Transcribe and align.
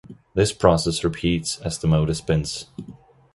This 0.33 0.51
process 0.51 1.03
repeats 1.03 1.59
as 1.59 1.77
the 1.77 1.85
motor 1.85 2.15
spins. 2.15 2.65